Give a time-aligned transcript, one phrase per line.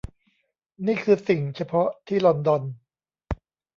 [0.85, 2.63] นี่คือสิ่งเฉพาะที่ลอนดอน